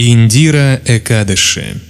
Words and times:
Индира 0.00 0.80
Экадыши 0.84 1.80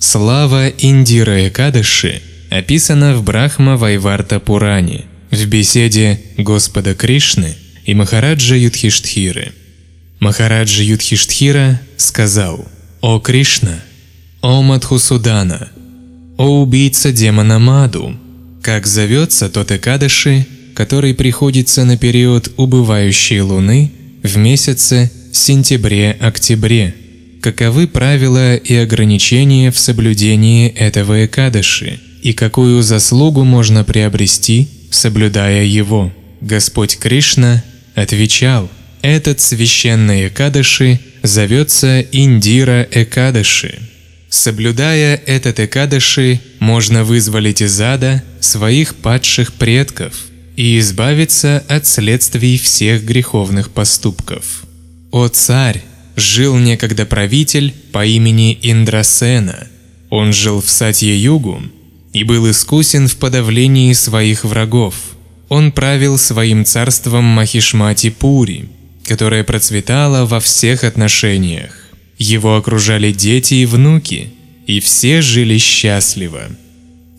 Слава 0.00 0.68
Индира 0.68 1.46
Экадыши 1.46 2.22
описана 2.48 3.14
в 3.14 3.22
Брахма 3.22 3.76
Вайварта 3.76 4.40
Пуране 4.40 5.04
в 5.30 5.44
беседе 5.44 6.18
Господа 6.38 6.94
Кришны 6.94 7.56
и 7.84 7.92
Махараджа 7.92 8.56
Юдхиштхиры. 8.56 9.52
Махараджа 10.18 10.82
Юдхиштхира 10.82 11.78
сказал 11.98 12.66
«О 13.02 13.18
Кришна, 13.18 13.78
о 14.40 14.62
Мадхусудана, 14.62 15.68
о 16.38 16.62
убийца 16.62 17.12
демона 17.12 17.58
Маду, 17.58 18.16
как 18.62 18.86
зовется 18.86 19.50
тот 19.50 19.70
Экадыши, 19.72 20.46
который 20.74 21.12
приходится 21.12 21.84
на 21.84 21.98
период 21.98 22.50
убывающей 22.56 23.40
луны 23.40 23.92
в 24.22 24.38
месяце 24.38 25.12
сентябре-октябре. 25.36 26.94
Каковы 27.40 27.88
правила 27.88 28.54
и 28.54 28.74
ограничения 28.74 29.70
в 29.70 29.78
соблюдении 29.78 30.68
этого 30.68 31.26
Экадыши, 31.26 31.98
и 32.22 32.32
какую 32.32 32.82
заслугу 32.82 33.42
можно 33.42 33.82
приобрести, 33.82 34.68
соблюдая 34.90 35.64
его? 35.64 36.12
Господь 36.40 36.98
Кришна 36.98 37.64
отвечал, 37.94 38.70
этот 39.02 39.40
священный 39.40 40.28
Экадыши 40.28 41.00
зовется 41.22 42.00
Индира 42.00 42.86
Экадыши. 42.90 43.80
Соблюдая 44.28 45.20
этот 45.26 45.60
Экадыши, 45.60 46.40
можно 46.60 47.04
вызволить 47.04 47.60
из 47.60 47.80
ада 47.80 48.22
своих 48.40 48.94
падших 48.94 49.52
предков 49.54 50.14
и 50.56 50.78
избавиться 50.78 51.64
от 51.68 51.86
следствий 51.86 52.56
всех 52.56 53.04
греховных 53.04 53.70
поступков. 53.70 54.64
О 55.12 55.28
царь! 55.28 55.82
Жил 56.16 56.56
некогда 56.56 57.04
правитель 57.04 57.74
по 57.92 58.04
имени 58.04 58.58
Индрасена. 58.62 59.68
Он 60.08 60.32
жил 60.32 60.62
в 60.62 60.70
Сатье-Югу 60.70 61.62
и 62.14 62.24
был 62.24 62.50
искусен 62.50 63.08
в 63.08 63.16
подавлении 63.18 63.92
своих 63.92 64.44
врагов. 64.44 64.94
Он 65.50 65.70
правил 65.70 66.16
своим 66.16 66.64
царством 66.64 67.24
Махишмати-Пури, 67.24 68.70
которое 69.04 69.44
процветало 69.44 70.24
во 70.24 70.40
всех 70.40 70.82
отношениях. 70.82 71.72
Его 72.16 72.56
окружали 72.56 73.12
дети 73.12 73.54
и 73.54 73.66
внуки, 73.66 74.30
и 74.66 74.80
все 74.80 75.20
жили 75.20 75.58
счастливо. 75.58 76.44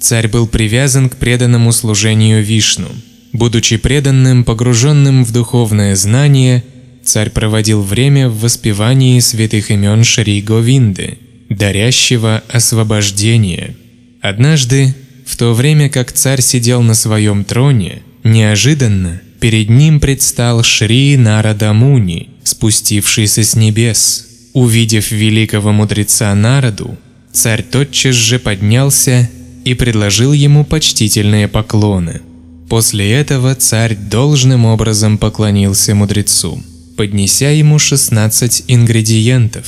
Царь 0.00 0.28
был 0.28 0.46
привязан 0.46 1.10
к 1.10 1.16
преданному 1.16 1.72
служению 1.72 2.42
Вишну. 2.42 2.88
Будучи 3.34 3.76
преданным, 3.76 4.44
погруженным 4.44 5.24
в 5.24 5.32
духовное 5.32 5.94
знание, 5.94 6.64
царь 7.04 7.30
проводил 7.30 7.82
время 7.82 8.28
в 8.28 8.40
воспевании 8.40 9.18
святых 9.20 9.70
имен 9.70 10.04
Шри 10.04 10.40
Говинды, 10.40 11.18
дарящего 11.48 12.42
освобождение. 12.48 13.76
Однажды, 14.20 14.94
в 15.26 15.36
то 15.36 15.52
время 15.54 15.88
как 15.88 16.12
царь 16.12 16.40
сидел 16.40 16.82
на 16.82 16.94
своем 16.94 17.44
троне, 17.44 18.02
неожиданно 18.24 19.20
перед 19.40 19.68
ним 19.68 20.00
предстал 20.00 20.62
Шри 20.62 21.16
Нарадамуни, 21.16 22.28
спустившийся 22.44 23.42
с 23.42 23.56
небес. 23.56 24.28
Увидев 24.52 25.10
великого 25.10 25.72
мудреца 25.72 26.34
Нараду, 26.34 26.96
царь 27.32 27.62
тотчас 27.62 28.14
же 28.14 28.38
поднялся 28.38 29.28
и 29.64 29.74
предложил 29.74 30.32
ему 30.32 30.64
почтительные 30.64 31.48
поклоны. 31.48 32.20
После 32.68 33.10
этого 33.12 33.54
царь 33.54 33.96
должным 33.96 34.66
образом 34.66 35.18
поклонился 35.18 35.94
мудрецу 35.94 36.62
поднеся 36.96 37.50
ему 37.50 37.78
16 37.78 38.64
ингредиентов. 38.68 39.66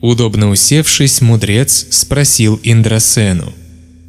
Удобно 0.00 0.50
усевшись, 0.50 1.20
мудрец 1.20 1.86
спросил 1.90 2.60
Индрасену, 2.62 3.52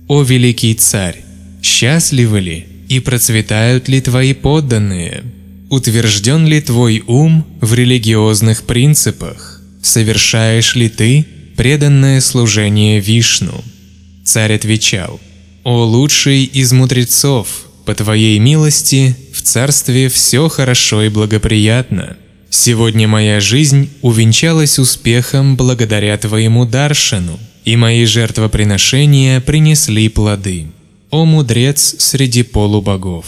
«О 0.07 0.24
великий 0.24 0.75
царь, 0.75 1.24
счастливы 1.62 2.40
ли 2.40 2.66
и 2.90 3.00
процветают 3.00 3.88
ли 3.88 4.01
твои 4.01 4.34
подданные? 4.34 5.24
Утвержден 5.69 6.47
ли 6.47 6.62
твой 6.62 7.03
ум 7.06 7.46
в 7.62 7.74
религиозных 7.74 8.63
принципах? 8.63 9.62
Совершаешь 9.81 10.75
ли 10.75 10.90
ты 10.90 11.25
преданное 11.56 12.22
служение 12.22 13.00
Вишну?» 13.00 13.63
Царь 14.24 14.53
отвечал, 14.53 15.19
«О 15.63 15.85
лучший 15.85 16.44
из 16.44 16.72
мудрецов, 16.72 17.47
по 17.85 17.95
твоей 17.95 18.38
милости 18.38 19.16
в 19.34 19.41
царстве 19.41 20.09
все 20.09 20.47
хорошо 20.47 21.01
и 21.01 21.09
благоприятно. 21.09 22.18
Сегодня 22.50 23.08
моя 23.08 23.40
жизнь 23.40 23.90
увенчалась 24.02 24.80
успехом 24.80 25.56
благодаря 25.56 26.18
твоему 26.18 26.66
даршану, 26.66 27.40
и 27.64 27.76
мои 27.76 28.06
жертвоприношения 28.06 29.40
принесли 29.40 30.10
плоды. 30.10 30.68
О 31.12 31.26
мудрец 31.26 31.96
среди 32.00 32.44
полубогов, 32.44 33.26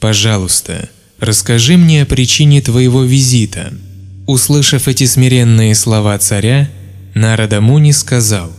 пожалуйста, 0.00 0.88
расскажи 1.18 1.76
мне 1.76 2.02
о 2.02 2.06
причине 2.06 2.60
твоего 2.60 3.04
визита. 3.04 3.72
Услышав 4.26 4.88
эти 4.88 5.06
смиренные 5.06 5.74
слова 5.74 6.18
царя, 6.18 6.68
Нарада 7.14 7.60
Муни 7.60 7.92
сказал, 7.92 8.52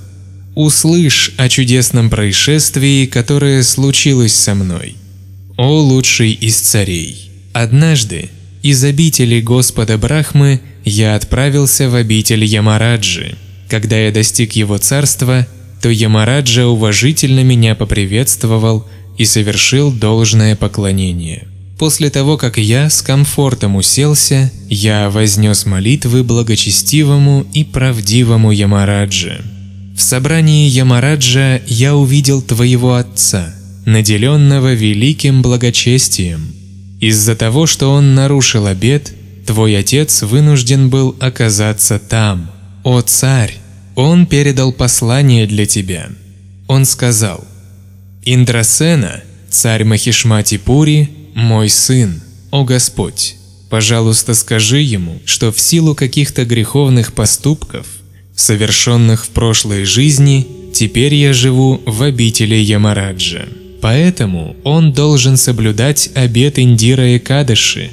«Услышь 0.55 1.33
о 1.37 1.49
чудесном 1.49 2.09
происшествии, 2.09 3.05
которое 3.05 3.61
случилось 3.63 4.33
со 4.33 4.55
мной, 4.55 4.95
о 5.57 5.81
лучший 5.81 6.31
из 6.31 6.57
царей. 6.57 7.29
Однажды 7.53 8.29
из 8.63 8.83
обители 8.83 9.39
Господа 9.39 9.97
Брахмы 9.97 10.61
я 10.83 11.15
отправился 11.15 11.89
в 11.89 11.95
обитель 11.95 12.43
Ямараджи. 12.43 13.35
Когда 13.69 13.97
я 13.97 14.11
достиг 14.11 14.53
его 14.53 14.77
царства, 14.77 15.47
то 15.81 15.89
Ямараджа 15.89 16.65
уважительно 16.65 17.43
меня 17.43 17.75
поприветствовал 17.75 18.87
и 19.17 19.25
совершил 19.25 19.91
должное 19.91 20.55
поклонение. 20.55 21.47
После 21.77 22.09
того, 22.09 22.37
как 22.37 22.57
я 22.57 22.89
с 22.89 23.01
комфортом 23.03 23.75
уселся, 23.75 24.51
я 24.69 25.09
вознес 25.11 25.65
молитвы 25.65 26.23
благочестивому 26.23 27.45
и 27.53 27.63
правдивому 27.63 28.51
Ямараджи. 28.51 29.41
В 29.95 30.01
собрании 30.01 30.67
Ямараджа 30.67 31.61
я 31.67 31.95
увидел 31.95 32.41
твоего 32.41 32.95
отца, 32.95 33.53
наделенного 33.85 34.73
великим 34.73 35.41
благочестием– 35.43 36.53
из-за 36.99 37.35
того, 37.35 37.65
что 37.65 37.91
он 37.91 38.15
нарушил 38.15 38.65
обет, 38.65 39.13
твой 39.45 39.77
отец 39.77 40.23
вынужден 40.23 40.89
был 40.89 41.15
оказаться 41.19 41.99
там. 41.99 42.51
О 42.83 43.01
царь, 43.01 43.57
он 43.95 44.25
передал 44.25 44.71
послание 44.71 45.45
для 45.45 45.65
тебя. 45.65 46.09
Он 46.67 46.85
сказал, 46.85 47.43
«Индрасена, 48.23 49.23
царь 49.49 49.83
Махишмати-Пури, 49.83 51.09
мой 51.33 51.69
сын, 51.69 52.21
о 52.51 52.63
Господь, 52.63 53.35
пожалуйста 53.69 54.33
скажи 54.33 54.79
ему, 54.79 55.21
что 55.25 55.51
в 55.51 55.59
силу 55.59 55.95
каких-то 55.95 56.45
греховных 56.45 57.13
поступков, 57.13 57.85
совершенных 58.35 59.25
в 59.25 59.29
прошлой 59.29 59.85
жизни, 59.85 60.47
теперь 60.73 61.13
я 61.15 61.31
живу 61.33 61.81
в 61.85 62.01
обители 62.01 62.55
Ямараджа». 62.55 63.47
Поэтому 63.81 64.55
он 64.63 64.91
должен 64.91 65.37
соблюдать 65.37 66.09
обет 66.15 66.57
Индира 66.59 67.09
и 67.09 67.19
Кадыши 67.19 67.91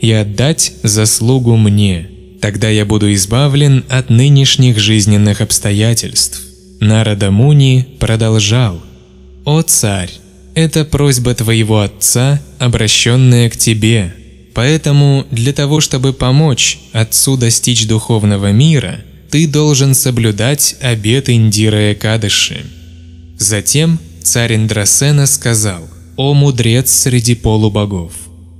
и 0.00 0.10
отдать 0.10 0.72
заслугу 0.82 1.56
мне. 1.56 2.08
Тогда 2.40 2.68
я 2.68 2.84
буду 2.84 3.12
избавлен 3.14 3.84
от 3.88 4.10
нынешних 4.10 4.78
жизненных 4.78 5.40
обстоятельств. 5.40 6.42
Нарада 6.80 7.30
Муни 7.30 7.86
продолжал. 8.00 8.82
«О 9.44 9.62
царь, 9.62 10.10
это 10.54 10.84
просьба 10.84 11.34
твоего 11.34 11.80
отца, 11.80 12.42
обращенная 12.58 13.48
к 13.48 13.56
тебе. 13.56 14.12
Поэтому 14.54 15.24
для 15.30 15.52
того, 15.52 15.80
чтобы 15.80 16.12
помочь 16.12 16.80
отцу 16.92 17.36
достичь 17.36 17.86
духовного 17.86 18.50
мира, 18.50 19.00
ты 19.30 19.46
должен 19.46 19.94
соблюдать 19.94 20.76
обет 20.80 21.30
Индира 21.30 21.92
Экадыши». 21.92 22.66
Затем 23.38 23.98
царь 24.22 24.54
Индрасена 24.56 25.26
сказал, 25.26 25.88
«О 26.16 26.34
мудрец 26.34 26.90
среди 26.90 27.34
полубогов, 27.34 28.12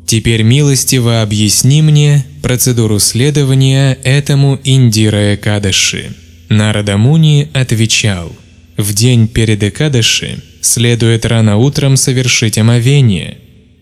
теперь 0.06 0.42
милостиво 0.42 1.22
объясни 1.22 1.82
мне 1.82 2.26
процедуру 2.42 2.98
следования 2.98 3.98
этому 4.04 4.58
Индира 4.64 5.34
Экадаши». 5.34 6.14
Нарадамуни 6.48 7.48
отвечал, 7.54 8.32
«В 8.76 8.92
день 8.92 9.28
перед 9.28 9.62
Экадаши 9.62 10.42
следует 10.60 11.26
рано 11.26 11.56
утром 11.56 11.96
совершить 11.96 12.58
омовение 12.58 13.38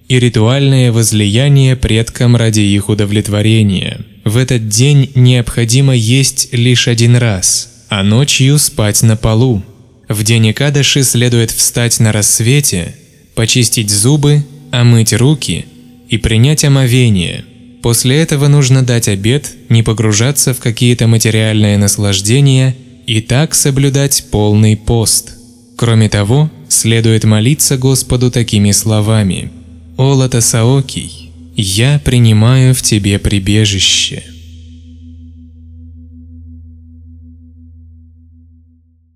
и 0.09 0.19
ритуальное 0.19 0.91
возлияние 0.91 1.77
предкам 1.77 2.35
ради 2.35 2.61
их 2.61 2.89
удовлетворения. 2.89 4.01
В 4.25 4.39
этот 4.39 4.69
день 4.69 5.11
необходимо 5.15 5.95
есть 5.95 6.49
лишь 6.53 6.89
один 6.89 7.15
раз, 7.15 7.85
а 7.89 8.03
ночью 8.03 8.59
спать 8.59 9.05
на 9.05 9.17
полу, 9.17 9.63
в 10.11 10.25
день 10.25 10.51
Икадыши 10.51 11.05
следует 11.05 11.53
встать 11.53 12.01
на 12.01 12.11
рассвете, 12.11 12.97
почистить 13.37 13.91
зубы, 13.91 14.45
омыть 14.73 15.13
руки 15.13 15.67
и 16.09 16.19
принять 16.19 16.65
омовение. 16.65 17.45
После 17.81 18.21
этого 18.21 18.49
нужно 18.49 18.83
дать 18.83 19.07
обет 19.07 19.53
не 19.69 19.85
погружаться 19.85 20.53
в 20.53 20.59
какие-то 20.59 21.07
материальные 21.07 21.79
наслаждения 21.79 22.75
и 23.07 23.21
так 23.21 23.55
соблюдать 23.55 24.25
полный 24.33 24.77
пост. 24.77 25.37
Кроме 25.77 26.09
того, 26.09 26.51
следует 26.69 27.23
молиться 27.23 27.79
Господу 27.79 28.33
такими 28.33 28.73
словами: 28.73 29.53
"О 29.97 30.15
Латасаокий, 30.15 31.31
я 31.55 32.01
принимаю 32.05 32.75
в 32.75 32.83
тебе 32.83 33.21
прибежище". 33.21 34.25